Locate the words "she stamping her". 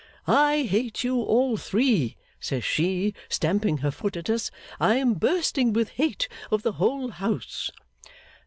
2.63-3.91